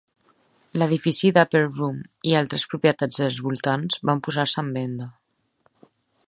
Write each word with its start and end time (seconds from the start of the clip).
L'edifici 0.81 1.29
de 1.35 1.43
Upper 1.47 1.61
Room 1.65 1.99
i 2.29 2.33
altres 2.39 2.65
propietats 2.73 3.21
dels 3.25 3.43
voltants 3.49 4.01
van 4.11 4.23
posar-se 4.29 4.65
en 4.65 4.73
venda. 4.79 5.11